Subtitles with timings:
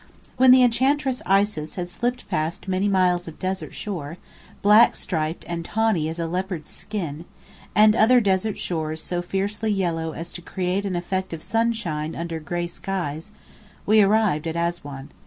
[0.35, 4.17] When the Enchantress Isis had slipped past many miles of desert shore,
[4.63, 7.25] black striped and tawny as a leopard's skin,
[7.75, 12.39] and other desert shores so fiercely yellow as to create an effect of sunshine under
[12.39, 13.29] gray skies,
[13.85, 15.09] we arrived at Assuan.